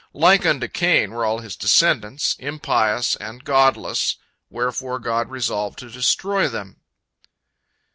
[0.15, 4.15] Like unto Cain were all his descendants, impious and godless,
[4.49, 6.77] wherefore God resolved to destroy them.